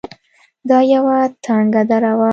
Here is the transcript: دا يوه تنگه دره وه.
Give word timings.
دا 0.69 0.79
يوه 0.93 1.17
تنگه 1.45 1.81
دره 1.89 2.11
وه. 2.19 2.29